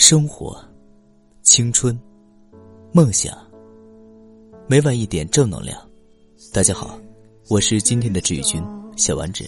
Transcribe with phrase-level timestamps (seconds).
[0.00, 0.58] 生活、
[1.42, 1.96] 青春、
[2.90, 3.36] 梦想，
[4.66, 5.78] 每晚一点正能量。
[6.54, 6.98] 大家好，
[7.50, 8.64] 我是今天的治愈君
[8.96, 9.44] 小丸子。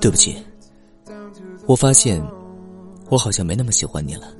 [0.00, 0.36] 对不起，
[1.64, 2.20] 我发现
[3.08, 4.34] 我好像没那么喜欢你了。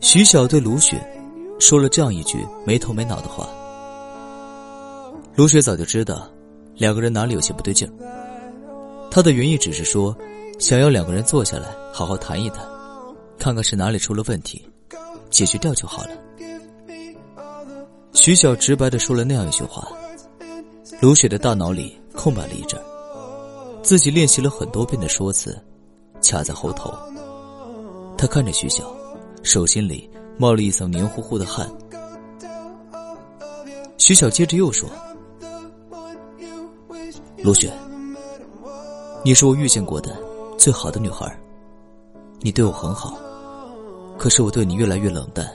[0.00, 0.96] 徐晓对卢雪
[1.58, 3.48] 说了这样一句没头没脑的话。
[5.34, 6.30] 卢雪早就知道。
[6.76, 7.92] 两个人哪里有些不对劲儿？
[9.10, 10.16] 他的原意只是说，
[10.58, 12.66] 想要两个人坐下来好好谈一谈，
[13.38, 14.66] 看看是哪里出了问题，
[15.28, 16.10] 解决掉就好了。
[18.14, 19.86] 徐晓直白的说了那样一句话，
[21.00, 22.80] 卢雪的大脑里空白了一阵
[23.82, 25.58] 自己练习了很多遍的说辞，
[26.22, 26.92] 卡在喉头。
[28.16, 28.84] 他看着徐晓，
[29.42, 30.08] 手心里
[30.38, 31.68] 冒了一层黏糊糊的汗。
[33.98, 34.88] 徐晓接着又说。
[37.42, 37.72] 卢雪，
[39.24, 40.16] 你是我遇见过的
[40.56, 41.38] 最好的女孩。
[42.40, 43.16] 你对我很好，
[44.18, 45.46] 可是我对你越来越冷淡，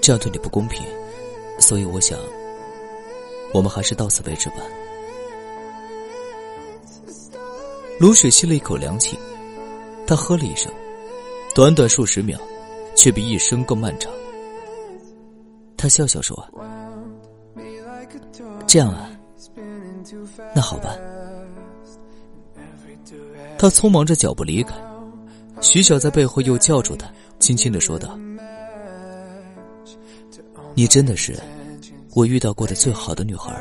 [0.00, 0.82] 这样对你不公平。
[1.58, 2.18] 所以我想，
[3.52, 4.56] 我们还是到此为止吧。
[8.00, 9.18] 卢雪吸了一口凉气，
[10.06, 10.72] 她喝了一声，
[11.54, 12.38] 短短数十秒，
[12.96, 14.10] 却比一生更漫长。
[15.76, 16.36] 她笑笑说
[18.66, 19.10] ：“这样啊。”
[20.54, 20.96] 那好吧，
[23.58, 24.74] 他匆忙着脚步离开，
[25.60, 27.06] 徐晓在背后又叫住他，
[27.38, 28.18] 轻轻的说道
[30.74, 31.38] ：“你真的是
[32.14, 33.54] 我遇到过的最好的女孩。”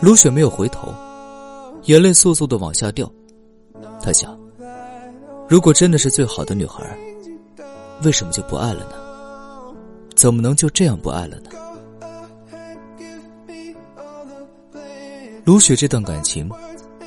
[0.00, 0.92] 卢雪没有回头，
[1.84, 3.10] 眼泪簌簌的往下掉。
[4.00, 4.38] 他想，
[5.48, 6.84] 如果真的是最好的女孩，
[8.02, 8.94] 为什么就不爱了呢？
[10.16, 11.50] 怎么能就这样不爱了呢？
[15.44, 16.48] 卢雪这段感情，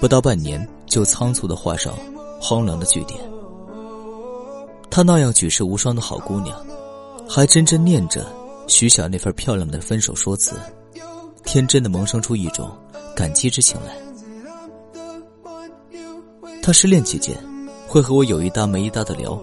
[0.01, 1.93] 不到半年就仓促的画上
[2.41, 3.17] 荒凉的句点。
[4.89, 6.57] 她那样举世无双的好姑娘，
[7.29, 8.27] 还真真念着
[8.67, 10.57] 徐晓那份漂亮的分手说辞，
[11.45, 12.69] 天真的萌生出一种
[13.15, 13.95] 感激之情来。
[16.61, 17.37] 她失恋期间，
[17.87, 19.41] 会和我有一搭没一搭的聊，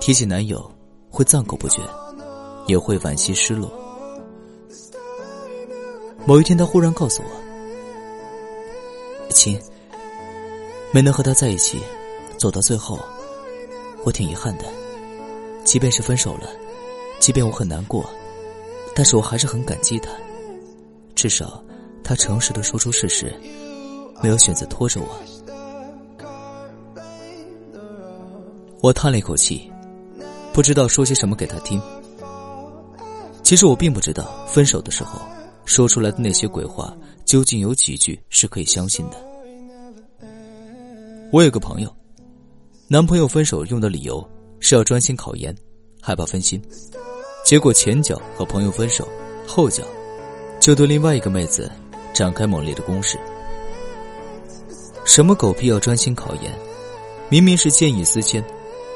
[0.00, 0.68] 提起男友
[1.08, 1.80] 会赞口不绝，
[2.66, 3.70] 也会惋惜失落。
[6.26, 7.45] 某一天，她忽然告诉我。
[9.36, 9.60] 亲，
[10.92, 11.78] 没能和他在一起，
[12.38, 12.98] 走到最后，
[14.02, 14.64] 我挺遗憾的。
[15.62, 16.48] 即便是分手了，
[17.20, 18.08] 即便我很难过，
[18.94, 20.08] 但是我还是很感激他。
[21.14, 21.62] 至少，
[22.02, 23.30] 他诚实的说出事实，
[24.22, 25.08] 没有选择拖着我。
[28.80, 29.70] 我叹了一口气，
[30.54, 31.78] 不知道说些什么给他听。
[33.42, 35.20] 其实我并不知道，分手的时候
[35.66, 39.16] 说出来的那些鬼话，究竟有几句是可以相信的。
[41.32, 41.94] 我有个朋友，
[42.88, 44.26] 男朋友分手用的理由
[44.60, 45.54] 是要专心考研，
[46.00, 46.62] 害怕分心，
[47.44, 49.06] 结果前脚和朋友分手，
[49.44, 49.82] 后脚
[50.60, 51.70] 就对另外一个妹子
[52.14, 53.18] 展开猛烈的攻势。
[55.04, 56.52] 什么狗屁要专心考研？
[57.28, 58.42] 明明是见异思迁，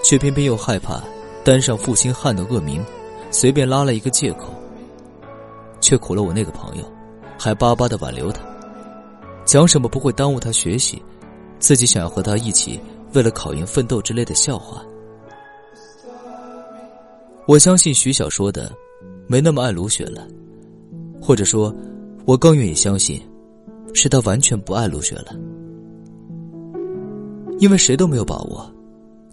[0.04, 1.02] 却偏偏又害怕
[1.42, 2.84] 担上负心汉的恶名，
[3.32, 4.54] 随便拉了一个借口，
[5.90, 6.84] 却苦了我那个朋友，
[7.36, 8.40] 还巴巴的挽留他，
[9.44, 11.02] 讲什么不会耽误他学习。
[11.58, 12.78] 自己想要和他一起
[13.12, 14.84] 为了考研奋斗之类的笑话，
[17.44, 18.70] 我相信徐晓说的，
[19.26, 20.28] 没那么爱卢雪了，
[21.20, 21.74] 或者说，
[22.24, 23.20] 我更愿意相信，
[23.92, 25.34] 是他完全不爱卢雪了。
[27.58, 28.72] 因为谁都没有把握，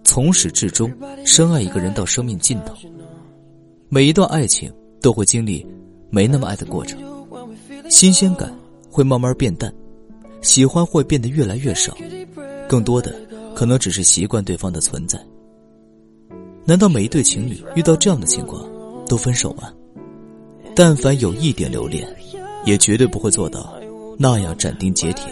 [0.04, 0.92] 从始至终
[1.24, 2.74] 深爱一个人到生命尽头，
[3.90, 5.64] 每一段爱情都会经历
[6.10, 7.00] 没那么爱的过程，
[7.90, 8.54] 新鲜感
[8.90, 9.74] 会慢慢变淡，
[10.42, 11.96] 喜欢会变得越来越少。
[12.68, 13.16] 更多的
[13.56, 15.20] 可能只是习惯对方的存在。
[16.66, 18.68] 难道每一对情侣遇到这样的情况
[19.08, 19.72] 都分手吗？
[20.76, 22.08] 但凡有一点留恋，
[22.66, 23.74] 也绝对不会做到
[24.18, 25.26] 那样斩钉截铁。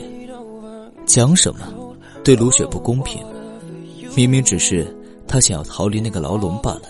[1.06, 1.74] 讲什么
[2.24, 3.22] 对卢雪不公平？
[4.16, 4.88] 明明只是
[5.28, 6.84] 他想要逃离那个牢笼罢了。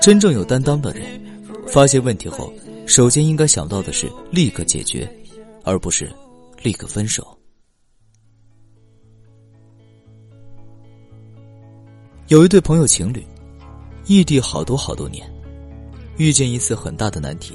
[0.00, 1.04] 真正有担当的人，
[1.70, 2.52] 发现问题后，
[2.84, 5.08] 首先应该想到的是立刻解决，
[5.62, 6.12] 而不是
[6.62, 7.24] 立刻分手。
[12.26, 13.24] 有一对朋友情侣，
[14.06, 15.32] 异地好多好多年，
[16.16, 17.54] 遇见一次很大的难题。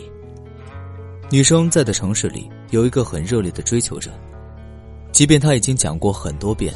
[1.30, 4.12] 女生在的城市里有一个很热烈的追求者，
[5.12, 6.74] 即便她已经讲过很多遍，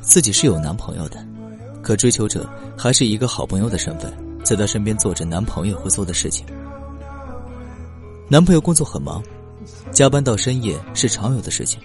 [0.00, 1.24] 自己是有男朋友的，
[1.80, 4.12] 可追求者还是一个好朋友的身份，
[4.42, 6.44] 在她身边做着男朋友会做的事情。
[8.28, 9.22] 男朋友工作很忙，
[9.90, 11.80] 加班到深夜是常有的事情。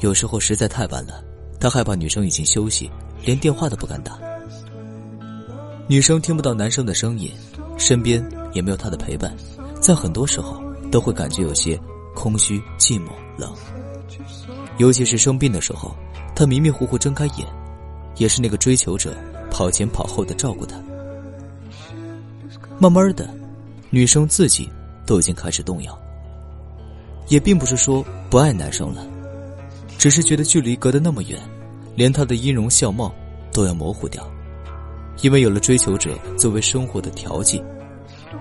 [0.00, 1.22] 有时候实在太晚了，
[1.60, 2.90] 他害怕女生已经休息，
[3.24, 4.18] 连电话都不敢打。
[5.86, 7.30] 女生听不到男生的声音，
[7.76, 9.34] 身边也没有他的陪伴，
[9.80, 10.60] 在很多时候
[10.90, 11.78] 都会感觉有些
[12.14, 13.52] 空虚、寂寞、冷。
[14.78, 15.94] 尤其是生病的时候，
[16.34, 17.46] 他迷迷糊糊睁开眼，
[18.16, 19.16] 也是那个追求者
[19.50, 20.76] 跑前跑后的照顾他。
[22.78, 23.28] 慢慢的，
[23.90, 24.68] 女生自己
[25.08, 25.98] 都已经开始动摇，
[27.28, 29.02] 也并不是说不爱男生了。
[29.96, 31.40] 只是觉得距离隔得那么远，
[31.96, 33.10] 连他的音容笑貌
[33.50, 34.22] 都要模糊掉，
[35.22, 37.64] 因为有了追求者作为生活的调剂，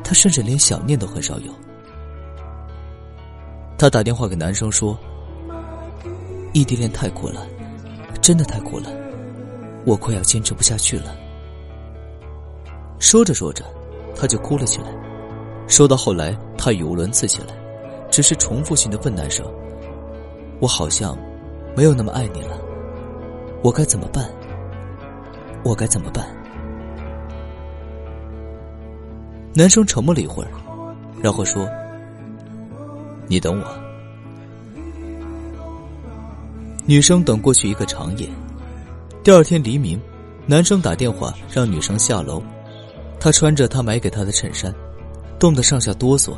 [0.03, 1.53] 他甚至连想念都很少有。
[3.77, 4.99] 他打电话给男生说
[6.51, 7.47] ：“异地恋太苦了，
[8.21, 8.91] 真的太苦了，
[9.85, 11.15] 我快要坚持不下去了。”
[12.99, 13.63] 说着说着，
[14.13, 14.93] 他就哭了起来。
[15.67, 17.53] 说到后来，他语无伦次起来，
[18.09, 19.45] 只是重复性的问男生
[20.59, 21.17] ：“我好像……”
[21.77, 22.59] 没有那么爱你了，
[23.61, 24.27] 我该怎么办？
[25.63, 26.25] 我该怎么办？
[29.53, 30.49] 男生沉默了一会儿，
[31.21, 31.69] 然后说
[33.29, 33.65] ：“你等我。”
[36.87, 38.27] 女生等过去一个长夜。
[39.23, 40.01] 第二天黎明，
[40.47, 42.41] 男生打电话让女生下楼。
[43.19, 44.73] 他穿着他买给他的衬衫，
[45.39, 46.33] 冻得上下哆嗦，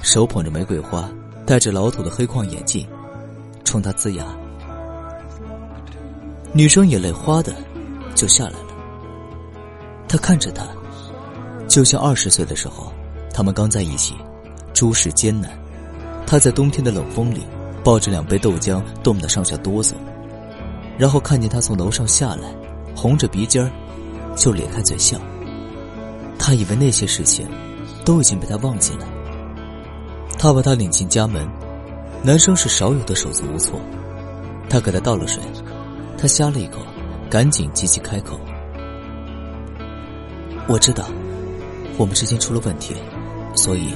[0.00, 1.10] 手捧着玫瑰花，
[1.44, 2.86] 戴着老土的黑框眼镜，
[3.64, 4.24] 冲他呲牙。
[6.52, 7.52] 女生眼泪哗的
[8.14, 8.68] 就下来了。
[10.06, 10.64] 他看着他，
[11.66, 12.92] 就像二十岁的时候，
[13.34, 14.14] 他们刚在一起，
[14.72, 15.50] 诸事艰难。
[16.24, 17.42] 他在冬天的冷风里
[17.82, 19.94] 抱着两杯豆浆，冻得上下哆嗦。
[20.96, 22.54] 然后看见他从楼上下来，
[22.94, 23.70] 红着鼻尖儿，
[24.36, 25.18] 就咧开嘴笑。
[26.38, 27.46] 他以为那些事情
[28.08, 29.06] 都已经被他忘记了。
[30.38, 31.46] 他把他领进家门，
[32.22, 33.78] 男生是少有的手足无措。
[34.70, 35.42] 他给他倒了水。
[36.16, 36.78] 他呷了一口，
[37.28, 38.40] 赶紧急急开口
[40.66, 41.04] ：“我知道，
[41.98, 42.94] 我们之间出了问题，
[43.54, 43.92] 所以，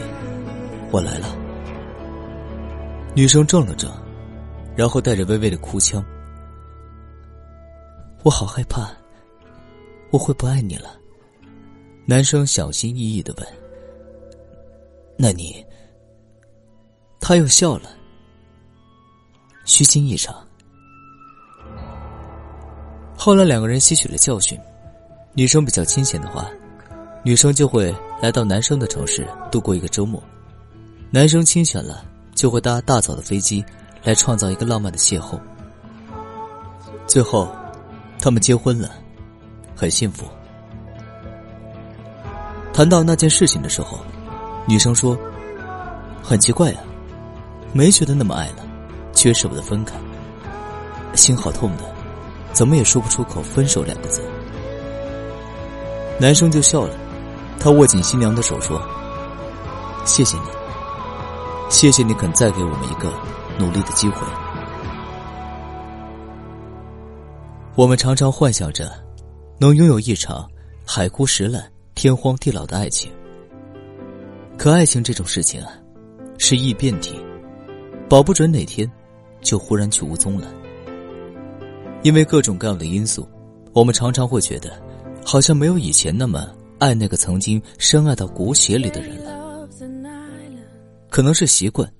[0.90, 1.34] 我来了。”
[3.16, 3.90] 女生怔了怔，
[4.76, 6.04] 然后带着微微的哭腔
[8.22, 8.90] ：“我好害怕，
[10.10, 10.96] 我会不爱你了。”
[12.04, 13.48] 男生小心翼翼的问
[15.16, 15.64] ：“那你？”
[17.20, 17.90] 他又笑了，
[19.64, 20.34] 虚惊一场。
[23.16, 24.58] 后来两个人吸取了教训，
[25.32, 26.48] 女生比较清闲的话，
[27.22, 30.20] 女生就会来到男生的城市度过一个周末；
[31.12, 32.04] 男生清闲了，
[32.34, 33.64] 就会搭大早的飞机
[34.02, 35.38] 来创造一个浪漫的邂逅。
[37.06, 37.48] 最后，
[38.18, 38.90] 他们结婚了，
[39.76, 40.26] 很幸福。
[42.72, 43.98] 谈到那件事情的时候，
[44.66, 45.16] 女生说
[46.22, 46.78] ：“很奇怪呀，
[47.72, 48.56] 没觉得那么爱了，
[49.12, 49.94] 却舍不得分开，
[51.14, 51.82] 心好痛的。”
[52.52, 54.20] 怎么也说不出口“分手”两个字，
[56.20, 56.94] 男生就笑了，
[57.58, 58.78] 他握紧新娘的手说
[60.04, 60.42] ：“谢谢你，
[61.70, 63.10] 谢谢你肯再给我们一个
[63.58, 64.18] 努力的机会。”
[67.74, 68.92] 我们常常幻想着
[69.56, 70.46] 能拥有一场
[70.84, 71.64] 海枯石烂、
[71.94, 73.10] 天荒地老的爱情，
[74.62, 75.72] 可爱情这种事情啊，
[76.38, 77.16] 是易变体，
[78.08, 78.88] 保不准哪天
[79.40, 80.54] 就忽然去无踪了。
[82.04, 83.28] 因为各种各样的因素，
[83.72, 84.80] 我们常常会觉得，
[85.24, 89.68] 好像没有以前那么爱那个曾经深爱到骨血里的人了。
[91.10, 91.92] 可能是习惯，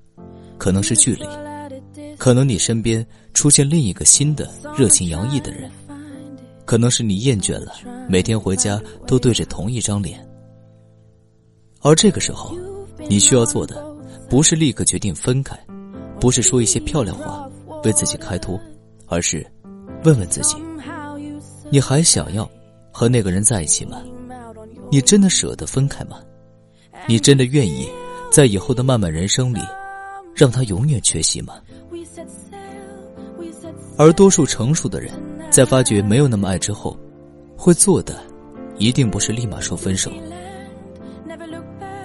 [0.57, 1.27] 可能是距离，
[2.17, 3.05] 可能你身边
[3.35, 5.69] 出现另一个新的热情洋溢的人，
[6.65, 7.73] 可能是你厌倦了
[8.09, 10.25] 每天回家都对着同一张脸。
[11.83, 12.57] 而这个时候，
[13.09, 13.85] 你需要做的，
[14.31, 15.59] 不是立刻决定分开，
[16.21, 17.49] 不是说一些漂亮话
[17.85, 18.59] 为自己开脱，
[19.07, 19.45] 而是。
[20.05, 20.57] 问问自己，
[21.71, 22.49] 你还想要
[22.91, 24.03] 和那个人在一起吗？
[24.91, 26.19] 你真的舍得分开吗？
[27.07, 27.89] 你真的愿意
[28.31, 29.61] 在以后的漫漫人生里，
[30.35, 31.55] 让他永远缺席吗？
[33.97, 35.13] 而多数成熟的人，
[35.51, 36.97] 在发觉没有那么爱之后，
[37.57, 38.21] 会做的，
[38.79, 40.11] 一定不是立马说分手，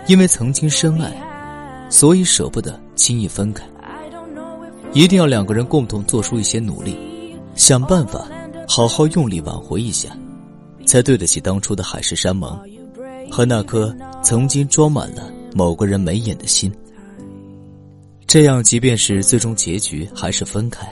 [0.08, 1.12] 因为曾经深爱，
[1.89, 3.63] 所以舍不得轻易分开，
[4.94, 6.98] 一定要两个人共同做出一些努力。
[7.56, 8.27] 想办法，
[8.67, 10.10] 好好用力挽回一下，
[10.86, 12.58] 才对得起当初的海誓山盟，
[13.32, 16.72] 和那颗曾经装满了某个人眉眼的心。
[18.27, 20.88] 这样，即便是最终结局还是分开，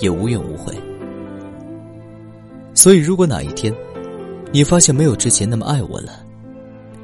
[0.00, 0.74] 也无怨无悔。
[2.74, 3.72] 所以，如果哪一天，
[4.50, 6.20] 你发现没有之前那么爱我了，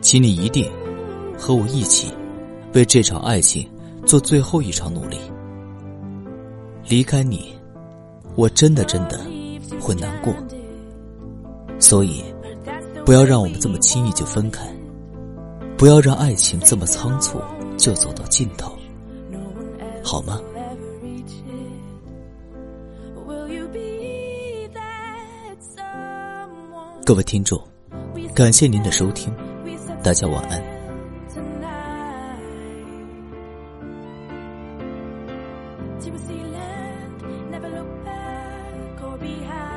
[0.00, 0.68] 请你一定
[1.38, 2.12] 和我一起，
[2.74, 3.66] 为这场爱情
[4.04, 5.16] 做最后一场努力。
[6.86, 7.54] 离开你，
[8.34, 9.20] 我真的真的
[9.80, 10.34] 会难过。
[11.78, 12.24] 所以，
[13.06, 14.66] 不要让我们这么轻易就分开，
[15.76, 17.40] 不要让爱情这么仓促
[17.76, 18.76] 就走到尽头，
[20.02, 20.40] 好吗？
[27.06, 27.58] 各位听众，
[28.34, 29.32] 感谢您的收听，
[30.02, 30.62] 大家晚安。
[36.08, 39.67] she was land, Never look back or behind.